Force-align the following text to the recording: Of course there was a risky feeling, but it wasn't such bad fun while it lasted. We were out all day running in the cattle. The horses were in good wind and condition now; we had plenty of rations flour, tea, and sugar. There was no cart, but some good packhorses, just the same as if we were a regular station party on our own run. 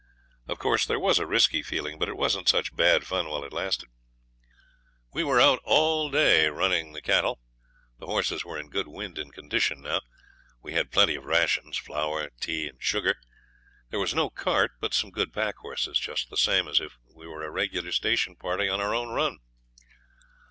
Of 0.47 0.57
course 0.57 0.83
there 0.87 0.99
was 0.99 1.19
a 1.19 1.27
risky 1.27 1.61
feeling, 1.61 1.99
but 1.99 2.09
it 2.09 2.17
wasn't 2.17 2.49
such 2.49 2.75
bad 2.75 3.05
fun 3.05 3.27
while 3.29 3.43
it 3.43 3.53
lasted. 3.53 3.89
We 5.13 5.23
were 5.23 5.39
out 5.39 5.59
all 5.63 6.09
day 6.09 6.47
running 6.47 6.87
in 6.87 6.93
the 6.93 7.03
cattle. 7.03 7.39
The 7.99 8.07
horses 8.07 8.43
were 8.43 8.57
in 8.57 8.71
good 8.71 8.87
wind 8.87 9.19
and 9.19 9.31
condition 9.31 9.79
now; 9.81 10.01
we 10.59 10.73
had 10.73 10.89
plenty 10.89 11.13
of 11.13 11.25
rations 11.25 11.77
flour, 11.77 12.31
tea, 12.39 12.65
and 12.67 12.81
sugar. 12.81 13.15
There 13.91 13.99
was 13.99 14.15
no 14.15 14.31
cart, 14.31 14.71
but 14.79 14.95
some 14.95 15.11
good 15.11 15.31
packhorses, 15.31 15.99
just 15.99 16.31
the 16.31 16.35
same 16.37 16.67
as 16.67 16.79
if 16.79 16.97
we 17.13 17.27
were 17.27 17.43
a 17.43 17.51
regular 17.51 17.91
station 17.91 18.35
party 18.35 18.67
on 18.67 18.81
our 18.81 18.95
own 18.95 19.09
run. 19.09 19.37